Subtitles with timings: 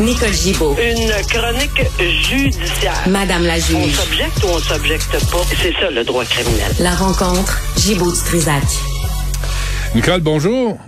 [0.00, 0.76] Nicole Gibaud.
[0.80, 3.02] Une chronique judiciaire.
[3.08, 3.94] Madame la On juge.
[3.94, 5.38] s'objecte ou on s'objecte pas?
[5.60, 6.70] C'est ça le droit criminel.
[6.80, 8.62] La rencontre, Gibaud-Strisac.
[9.94, 10.78] Nicole, bonjour.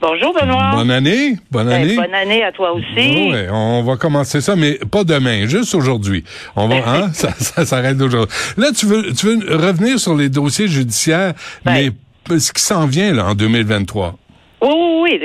[0.00, 0.72] Bonjour Benoît.
[0.74, 1.36] Bonne année.
[1.50, 1.96] Bonne Ben, année.
[1.96, 3.30] bonne année à toi aussi.
[3.32, 6.24] Ouais, on va commencer ça, mais pas demain, juste aujourd'hui.
[6.54, 8.34] On va, hein, ça, ça s'arrête d'aujourd'hui.
[8.58, 11.32] Là, tu veux, tu veux revenir sur les dossiers judiciaires,
[11.64, 11.92] Ben.
[12.30, 14.14] mais ce qui s'en vient là en 2023.
[14.60, 15.20] Oui,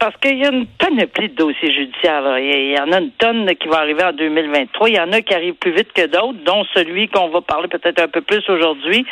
[0.00, 2.38] parce qu'il y a une panoplie de dossiers judiciaires.
[2.38, 4.88] Il y en a une tonne qui va arriver en 2023.
[4.88, 7.68] Il y en a qui arrivent plus vite que d'autres, dont celui qu'on va parler
[7.68, 9.04] peut-être un peu plus aujourd'hui,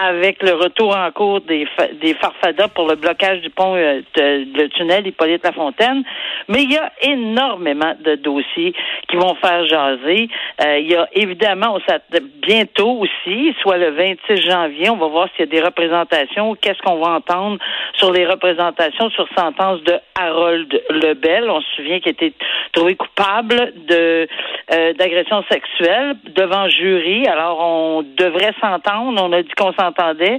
[0.00, 1.66] avec le retour en cours des,
[2.00, 6.04] des farfadas pour le blocage du pont, euh, de- le tunnel Hippolyte Lafontaine.
[6.48, 8.74] Mais il y a énormément de dossiers
[9.08, 10.28] qui vont faire jaser.
[10.64, 15.28] Euh, il y a évidemment, on bientôt aussi, soit le 26 janvier, on va voir
[15.34, 16.54] s'il y a des représentations.
[16.54, 17.58] Qu'est-ce qu'on va entendre
[17.94, 21.50] sur les représentations sur sentence de Harold Lebel.
[21.50, 22.32] On se souvient qu'il a été
[22.72, 24.28] trouvé coupable de
[24.72, 27.26] euh, d'agression sexuelle devant jury.
[27.26, 29.20] Alors, on devrait s'entendre.
[29.22, 30.38] On a dit qu'on s'entendait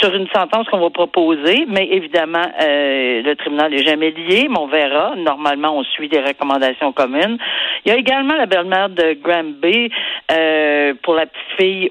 [0.00, 4.58] sur une sentence qu'on va proposer, mais évidemment, euh, le tribunal n'est jamais lié, mais
[4.58, 5.14] on verra.
[5.16, 7.38] Normalement, on suit des recommandations communes.
[7.84, 9.66] Il y a également la belle-mère de Graham B
[10.30, 11.90] euh, pour la petite fille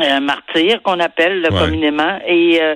[0.00, 1.58] euh, martyr qu'on appelle Ouais.
[1.60, 2.18] communément.
[2.26, 2.74] Et euh,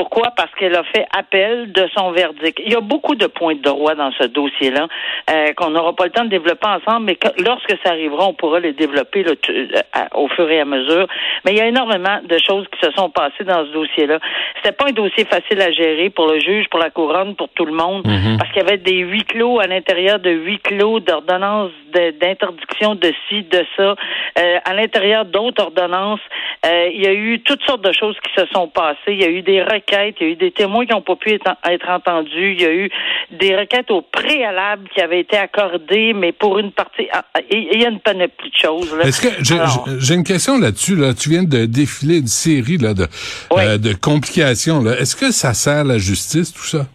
[0.00, 0.30] pourquoi?
[0.34, 2.58] Parce qu'elle a fait appel de son verdict.
[2.64, 4.88] Il y a beaucoup de points de droit dans ce dossier-là
[5.28, 8.32] euh, qu'on n'aura pas le temps de développer ensemble, mais que- lorsque ça arrivera, on
[8.32, 9.80] pourra les développer là, euh,
[10.14, 11.06] au fur et à mesure.
[11.44, 14.18] Mais il y a énormément de choses qui se sont passées dans ce dossier-là.
[14.56, 17.66] C'était pas un dossier facile à gérer pour le juge, pour la couronne, pour tout
[17.66, 18.02] le monde,
[18.38, 23.12] parce qu'il y avait des huis clos à l'intérieur de huis clos d'ordonnances d'interdiction de
[23.28, 23.96] ci, de ça,
[24.38, 26.20] euh, à l'intérieur d'autres ordonnances.
[26.64, 28.96] Euh, il y a eu toutes sortes de choses qui se sont passées.
[29.08, 31.16] Il y a eu des requêtes, il y a eu des témoins qui n'ont pas
[31.16, 32.52] pu être, être entendus.
[32.54, 32.90] Il y a eu
[33.32, 37.80] des requêtes au préalable qui avaient été accordées, mais pour une partie, ah, ah, il
[37.80, 38.94] y a une panoplie de choses.
[39.02, 41.14] Est-ce que j'ai une question là-dessus là.
[41.14, 43.06] Tu viens de défiler une série là de
[43.50, 43.62] Oui.
[43.64, 44.98] euh, de complications là.
[44.98, 46.86] Est-ce que ça sert la justice tout ça?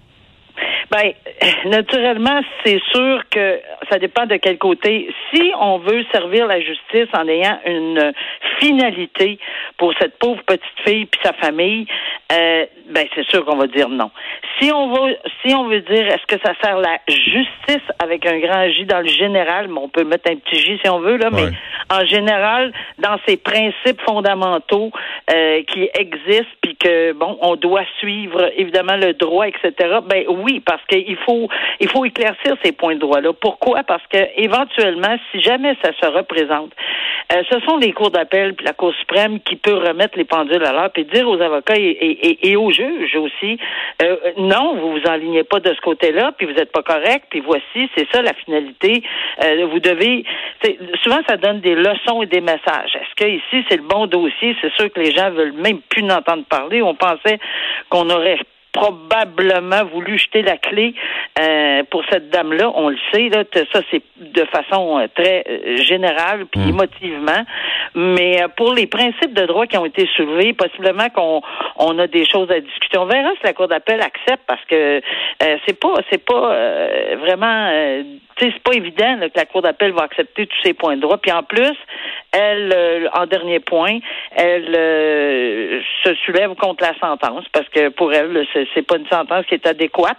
[0.95, 1.13] Ben,
[1.65, 3.59] naturellement, c'est sûr que
[3.91, 5.13] ça dépend de quel côté.
[5.33, 8.13] Si on veut servir la justice en ayant une
[8.59, 9.37] finalité
[9.77, 11.85] pour cette pauvre petite fille puis sa famille,
[12.31, 14.09] euh, ben c'est sûr qu'on va dire non.
[14.59, 18.39] Si on veut, si on veut dire est-ce que ça sert la justice avec un
[18.39, 21.17] grand J dans le général, mais on peut mettre un petit J si on veut
[21.17, 21.49] là, mais
[21.91, 24.91] en général, dans ces principes fondamentaux
[25.33, 29.73] euh, qui existent, puis que bon, on doit suivre évidemment le droit, etc.
[30.05, 31.47] Ben oui, parce qu'il faut
[31.79, 33.31] il faut éclaircir ces points de droit-là.
[33.33, 33.83] Pourquoi?
[33.83, 36.71] Parce que éventuellement, si jamais ça se représente,
[37.33, 40.63] euh, ce sont les cours d'appel puis la Cour suprême qui peut remettre les pendules
[40.63, 43.57] à l'heure puis dire aux avocats et, et- et- aux juges aussi,
[44.01, 47.41] euh, non, vous vous enlignez pas de ce côté-là, puis vous n'êtes pas correct, puis
[47.41, 49.03] voici, c'est ça la finalité.
[49.43, 50.23] Euh, vous devez,
[51.03, 52.95] souvent ça donne des leçons et des messages.
[52.95, 54.55] Est-ce que ici c'est le bon dossier?
[54.61, 56.81] C'est sûr que les gens veulent même plus n'entendre parler.
[56.81, 57.39] On pensait
[57.89, 58.39] qu'on aurait
[58.75, 60.93] probablement voulu jeter la clé
[61.39, 62.71] euh, pour cette dame-là.
[62.75, 63.43] On le sait, là,
[63.73, 67.43] ça c'est de façon euh, très euh, générale puis émotivement.
[67.95, 71.41] Mais euh, pour les principes de droit qui ont été soulevés, possiblement qu'on
[71.77, 72.97] on a des choses à discuter.
[72.97, 77.15] On verra si la Cour d'appel accepte parce que euh, c'est pas c'est pas euh,
[77.19, 78.03] vraiment euh,
[78.39, 81.17] c'est pas évident là, que la Cour d'appel va accepter tous ces points de droit.
[81.17, 81.75] Puis en plus,
[82.31, 83.99] elle, euh, en dernier point,
[84.35, 89.45] elle euh, se soulève contre la sentence parce que pour elle, c'est, pas une sentence
[89.45, 90.17] qui est adéquate.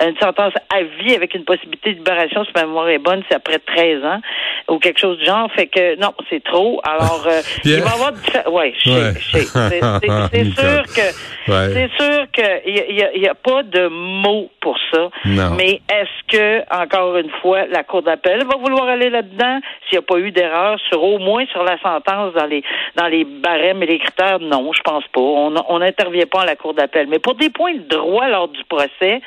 [0.00, 3.34] Une sentence à vie avec une possibilité de libération, si ma mémoire est bonne, c'est
[3.36, 4.20] après 13 ans
[4.68, 5.50] ou quelque chose du genre.
[5.56, 6.80] Fait que non, c'est trop.
[6.84, 7.78] Alors, euh, Yeah.
[7.78, 8.12] il va y avoir...
[8.12, 9.12] diffé- Ouais, Ouais.
[9.32, 11.50] C'est, sûr que...
[11.50, 11.72] Ouais.
[11.72, 15.08] C'est sûr qu'il n'y a, y a- y a pas de mots pour ça.
[15.24, 15.50] Non.
[15.56, 19.98] Mais est-ce que, encore une fois, la Cour d'appel va vouloir aller là-dedans s'il n'y
[19.98, 22.62] a pas eu d'erreur sur au moins sur la sentence dans les
[22.96, 24.38] dans les barèmes et les critères?
[24.40, 25.20] Non, je pense pas.
[25.20, 27.06] On on n'intervient pas à la Cour d'appel.
[27.08, 29.20] Mais pour des points de droit lors du procès,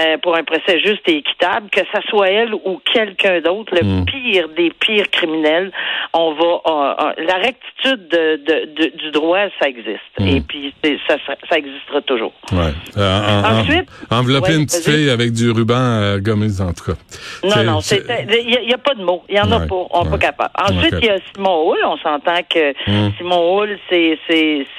[0.00, 3.82] euh, pour un procès juste et équitable, que ça soit elle ou quelqu'un d'autre, le
[3.86, 4.04] Mm.
[4.06, 5.70] pire des pires criminels,
[6.14, 10.00] on va la rectitude de, de- de- du droit, ça existe.
[10.18, 10.26] Mm.
[10.28, 10.72] Et puis
[11.08, 11.16] ça,
[11.58, 12.32] existera toujours.
[12.52, 12.72] Ouais.
[12.96, 16.72] Euh, en- en- Ensuite- envelopper Ouais, une petite fille avec du ruban euh, gommé en
[16.72, 16.98] tout cas.
[17.44, 19.22] Non, non, il n'y a, pas de mots.
[19.28, 19.74] Il n'y en a Ouais, pas.
[19.90, 20.50] On n'est pas capable.
[20.58, 21.78] Ensuite, il y a Simon Hull.
[21.84, 23.12] On s'entend que Mm.
[23.18, 24.18] Simon Hull, c'est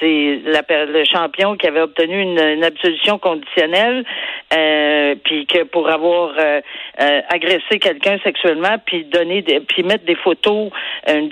[0.01, 4.03] le champion qui avait obtenu une, une absolution conditionnelle,
[4.53, 6.61] euh, puis que pour avoir euh,
[7.01, 10.71] euh, agressé quelqu'un sexuellement, puis donner des, puis mettre des photos
[11.09, 11.29] euh,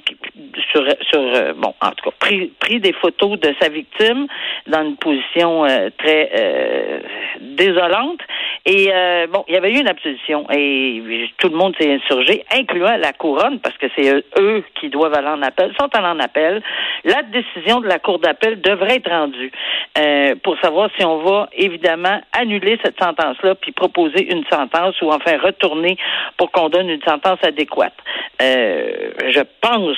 [0.71, 2.15] sur sur euh, bon en tout cas
[2.59, 4.27] pris des photos de sa victime
[4.68, 7.00] dans une position euh, très euh,
[7.39, 8.19] désolante.
[8.65, 11.01] Et euh, bon, il y avait eu une absolution et
[11.37, 15.29] tout le monde s'est insurgé, incluant la couronne, parce que c'est eux, qui doivent aller
[15.29, 16.61] en appel, sont allés en appel.
[17.03, 19.51] La décision de la Cour d'appel devrait être rendue
[19.97, 25.09] euh, pour savoir si on va évidemment annuler cette sentence-là, puis proposer une sentence ou
[25.09, 25.97] enfin retourner
[26.37, 27.97] pour qu'on donne une sentence adéquate.
[28.41, 29.97] Euh, je pense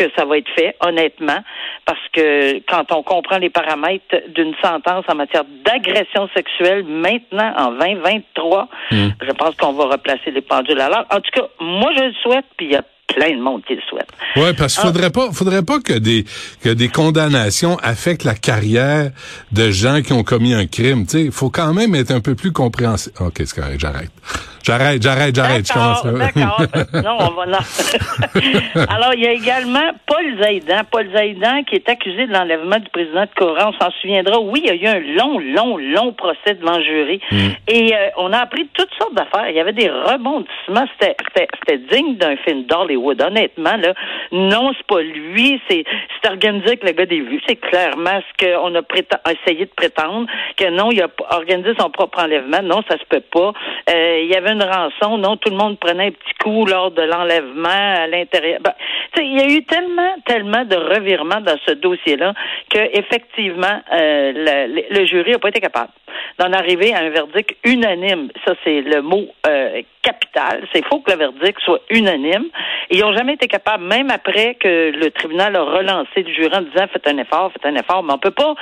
[0.00, 1.40] que ça va être fait, honnêtement,
[1.84, 7.72] parce que quand on comprend les paramètres d'une sentence en matière d'agression sexuelle maintenant en
[7.72, 11.06] 2023, je pense qu'on va replacer les pendules à l'heure.
[11.10, 12.82] En tout cas, moi je le souhaite, puis il y a
[13.14, 14.08] plein de monde qui le souhaite.
[14.36, 16.24] Ouais, parce qu'il faudrait pas, faudrait pas que des
[16.62, 19.10] que des condamnations affectent la carrière
[19.52, 21.06] de gens qui ont commis un crime.
[21.06, 23.12] Tu sais, il faut quand même être un peu plus compréhensif.
[23.20, 24.12] Ok, c'est correct, j'arrête.
[24.62, 25.66] J'arrête, j'arrête, j'arrête.
[25.66, 27.02] D'accord, d'accord.
[27.02, 27.58] Non, on va non.
[28.88, 30.82] Alors, il y a également Paul Zaidan.
[30.90, 33.70] Paul Zaidan qui est accusé de l'enlèvement du président de Coran.
[33.70, 34.38] On s'en souviendra.
[34.40, 37.20] Oui, il y a eu un long, long, long procès devant le jury.
[37.68, 39.48] Et euh, on a appris toutes sortes d'affaires.
[39.48, 40.86] Il y avait des rebondissements.
[40.98, 43.22] C'était, c'était, c'était digne d'un film d'Hollywood.
[43.22, 43.94] Honnêtement, là,
[44.32, 45.60] non, c'est pas lui.
[45.70, 45.84] C'est,
[46.22, 47.40] c'est organisé avec le gars des vues.
[47.48, 50.26] C'est clairement ce qu'on a essayé de prétendre.
[50.56, 52.62] Que non, il a organisé son propre enlèvement.
[52.62, 53.52] Non, ça se peut pas.
[53.90, 55.18] Euh, il y avait une rançon.
[55.18, 58.60] Non, tout le monde prenait un petit coup lors de l'enlèvement à l'intérieur.
[58.62, 58.72] Ben,
[59.18, 62.32] il y a eu tellement, tellement de revirements dans ce dossier-là
[62.72, 65.90] que effectivement, euh, le- le jury n'a pas été capable
[66.38, 68.28] d'en arriver à un verdict unanime.
[68.44, 70.66] Ça, c'est le mot euh, capital.
[70.72, 72.46] C'est faut que le verdict soit unanime.
[72.90, 76.62] Ils n'ont jamais été capables, même après que le tribunal a relancé le jury en
[76.62, 78.02] disant faites un effort, faites un effort.
[78.02, 78.54] Mais on peut pas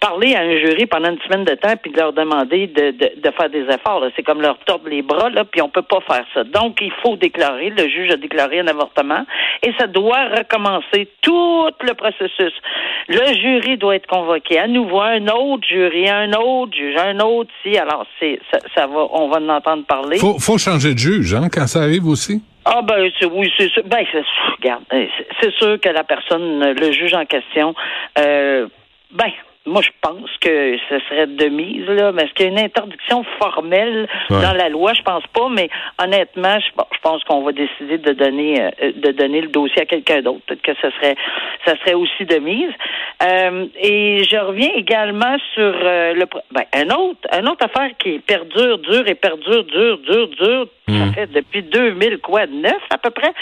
[0.00, 3.30] parler à un jury pendant une semaine de temps puis de leur demander de, de,
[3.32, 4.04] faire des efforts.
[4.14, 6.44] C'est comme leur tordre les bras, là, puis on peut pas faire ça.
[6.44, 7.70] Donc, il faut déclarer.
[7.70, 9.24] Le juge a déclaré un avortement
[9.62, 12.52] et ça doit recommencer tout le processus.
[13.08, 17.50] Le jury doit être convoqué à nouveau, un autre jury, un autre juge, un autre
[17.62, 17.76] si.
[17.78, 20.18] Alors, c'est ça, ça va, on va en entendre parler.
[20.18, 22.42] Faut, faut changer de juge, hein, quand ça arrive aussi.
[22.64, 23.82] Ah ben c'est- oui, c'est sûr.
[23.86, 24.24] Ben c'est
[24.58, 25.06] regarde, euh,
[25.40, 27.74] c'est- sûr que la personne, le juge en question,
[28.18, 28.66] euh,
[29.12, 29.30] ben
[29.68, 32.58] moi je pense que ce serait de mise là, mais est-ce qu'il y a une
[32.58, 34.42] interdiction formelle Ouais.
[34.42, 34.92] dans la loi?
[34.94, 35.68] Je pense pas, mais
[36.02, 39.86] honnêtement, je, je pense qu'on va décider de donner euh, de donner le dossier à
[39.86, 40.42] quelqu'un d'autre.
[40.46, 41.14] Peut-être que ce serait
[41.64, 42.70] ça serait aussi de mise.
[43.22, 48.18] Euh, et je reviens également sur euh, le ben, un autre un autre affaire qui
[48.18, 50.66] perdure, dure et perdure, dure, dure, dure.
[50.88, 53.32] Ça fait depuis 2000 quoi, neuf à peu près.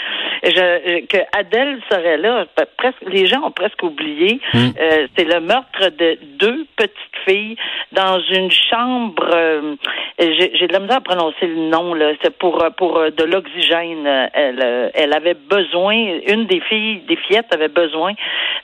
[0.43, 2.45] Je, que Adèle serait là.
[2.75, 4.39] Presque, les gens ont presque oublié.
[4.55, 6.95] Euh, c'est le meurtre de deux petites
[7.27, 7.55] filles
[7.91, 9.29] dans une chambre.
[9.31, 9.75] euh,
[10.19, 12.13] j'ai de la misère à prononcer le nom là.
[12.23, 14.07] C'est pour euh, pour euh, de l'oxygène.
[14.33, 15.95] Elle elle avait besoin.
[16.27, 18.13] Une des filles, des fillettes avait besoin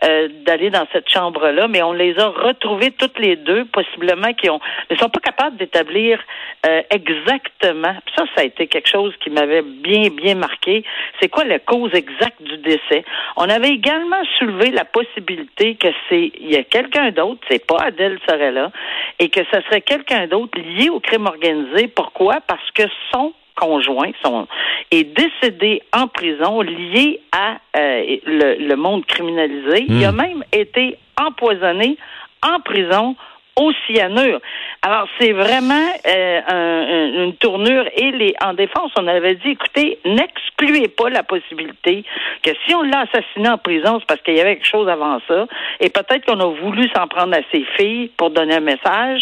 [0.03, 4.33] euh, d'aller dans cette chambre là, mais on les a retrouvées toutes les deux, possiblement
[4.33, 4.59] qui ont,
[4.89, 6.19] mais sont pas capables d'établir
[6.65, 7.95] euh, exactement.
[8.15, 10.83] Ça, ça a été quelque chose qui m'avait bien, bien marqué.
[11.19, 13.03] C'est quoi la cause exacte du décès?
[13.37, 17.77] On avait également soulevé la possibilité que c'est, il y a quelqu'un d'autre, c'est pas
[17.77, 18.71] Adèle Sorella,
[19.19, 21.87] et que ce serait quelqu'un d'autre lié au crime organisé.
[21.87, 22.39] Pourquoi?
[22.47, 24.47] Parce que son conjoint son,
[24.89, 29.85] est décédé en prison lié à euh, le, le monde criminalisé.
[29.87, 31.97] Il a même été empoisonné
[32.43, 33.15] en prison
[33.55, 34.39] au cyanure.
[34.83, 37.85] Alors, c'est vraiment euh, un- un- une tournure.
[37.95, 42.03] Et les, en défense, on avait dit, écoutez, n'excluez pas la possibilité
[42.41, 45.19] que si on l'a assassiné en prison, c'est parce qu'il y avait quelque chose avant
[45.27, 45.45] ça.
[45.79, 49.21] Et peut-être qu'on a voulu s'en prendre à ses filles pour donner un message.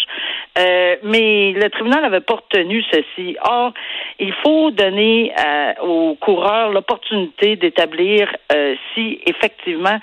[0.58, 3.36] Euh, mais le tribunal n'avait pas retenu ceci.
[3.44, 3.74] Or,
[4.18, 9.98] il faut donner euh, aux coureurs l'opportunité d'établir euh, si effectivement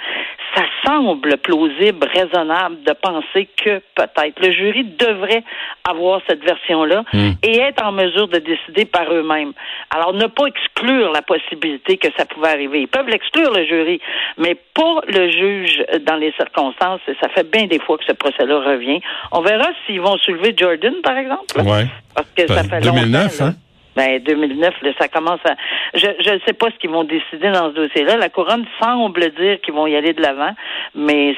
[0.56, 5.44] ça semble plausible, raisonnable de penser que peut-être le jury devrait
[5.88, 7.04] avoir cette version-là
[7.44, 9.54] et être en mesure de décider par eux-mêmes.
[9.90, 12.82] Alors, ne pas exclure la possibilité que ça pouvait arriver.
[12.82, 14.00] Ils peuvent l'exclure, le jury,
[14.38, 17.02] mais pas le juge dans les circonstances.
[17.08, 19.02] Et ça fait bien des fois que ce procès-là revient.
[19.32, 21.62] On verra s'ils vont soulever Jordan, par exemple.
[21.62, 21.86] Ouais.
[22.16, 23.54] Parce que ça Ben, fait 2009, longtemps, hein?
[23.98, 25.56] Ben, 2009, là, ça commence à...
[25.96, 28.16] Je ne sais pas ce qu'ils vont décider dans ce dossier-là.
[28.18, 30.52] La couronne semble dire qu'ils vont y aller de l'avant,
[30.94, 31.36] mais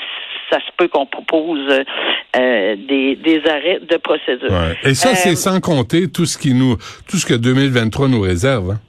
[0.51, 1.69] ça se peut qu'on propose
[2.35, 4.51] euh, des, des arrêts de procédure.
[4.51, 4.77] Ouais.
[4.83, 6.75] Et ça, Euh, c'est sans compter tout ce qui nous,
[7.09, 8.71] tout ce que 2023 nous réserve.
[8.71, 8.79] Hein?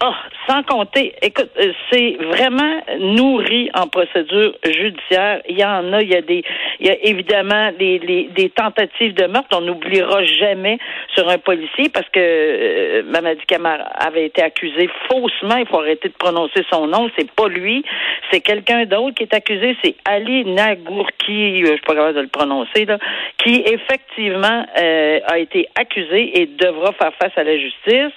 [0.00, 0.14] Ah,
[0.48, 5.40] sans compter, écoute, euh, c'est vraiment nourri en procédure judiciaire.
[5.48, 6.42] Il y en a, il y a des,
[6.80, 7.98] il y a évidemment des,
[8.34, 9.56] des tentatives de meurtre.
[9.56, 10.78] On n'oubliera jamais
[11.14, 15.56] sur un policier parce que euh, Mamadi Kamara avait été accusé faussement.
[15.56, 17.10] Il faut arrêter de prononcer son nom.
[17.16, 17.84] C'est pas lui,
[18.30, 19.76] c'est quelqu'un d'autre qui est accusé.
[19.82, 22.98] C'est Ali Nagourki, euh, je suis pas capable de le prononcer là,
[23.38, 28.12] qui effectivement euh, a été accusé et devra faire face à la justice.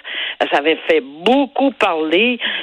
[0.51, 2.14] Ça avait fait beaucoup parler.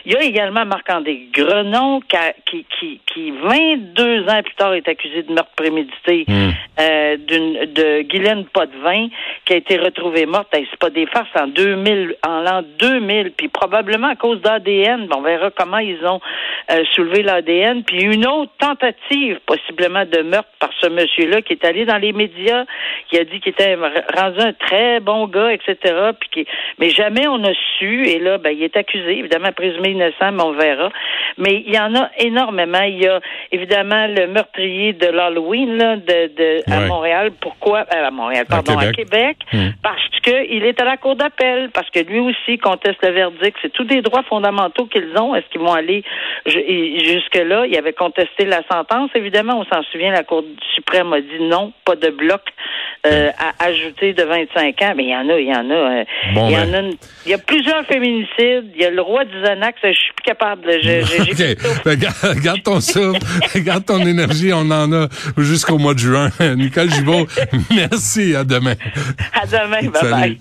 [0.04, 2.00] Il y a également Marc-André Grenon
[2.46, 6.50] qui, qui, qui, 22 ans plus tard, est accusé de meurtre prémédité hmm.
[6.80, 9.08] euh, de Guylaine Potvin
[9.44, 10.48] qui a été retrouvée morte.
[10.52, 15.08] c'est pas des farces en 2000, en l'an 2000, puis probablement à cause d'ADN.
[15.14, 16.20] on verra comment ils ont
[16.70, 17.82] euh, soulevé l'ADN.
[17.84, 22.12] Puis une autre tentative, possiblement de meurtre par ce monsieur-là qui est allé dans les
[22.12, 22.64] médias,
[23.08, 25.76] qui a dit qu'il était rendu un très bon gars, etc.
[26.20, 26.46] Puis qui,
[26.78, 28.06] mais jamais on a su.
[28.06, 30.90] Et là, ben, il est accusé, évidemment présumé innocent, mais on verra.
[31.38, 32.82] Mais il y en a énormément.
[32.82, 33.20] Il y a
[33.50, 37.32] évidemment le meurtrier de l'Halloween là, de, de à Montréal.
[37.40, 37.80] Pourquoi?
[37.94, 39.70] Euh, à Montréal, pardon, à Québec, hmm.
[39.82, 43.56] parce qu'il est à la cour d'appel, parce que lui aussi conteste le verdict.
[43.62, 45.34] C'est tous des droits fondamentaux qu'ils ont.
[45.34, 46.04] Est-ce qu'ils vont aller
[46.46, 49.10] jusque là Il avait contesté la sentence.
[49.14, 50.12] Évidemment, on s'en souvient.
[50.12, 50.44] La Cour
[50.74, 52.42] suprême a dit non, pas de bloc.
[53.04, 55.74] Euh, à ajouter de 25 ans, mais il y en a, il y en a.
[55.74, 56.86] Euh, il y en ben.
[56.86, 56.90] a,
[57.26, 58.70] il y a plusieurs féminicides.
[58.76, 59.78] Il y a le roi du Xanax.
[59.82, 60.80] Je suis plus capable de.
[60.82, 63.20] Je, ben, garde ton souffle,
[63.56, 64.52] garde ton énergie.
[64.52, 65.08] On en a
[65.38, 66.30] jusqu'au mois de juin.
[66.56, 67.26] Nicole Gibault,
[67.70, 68.34] merci.
[68.34, 68.74] À demain.
[69.32, 69.90] À demain.
[69.90, 70.38] Bye bye.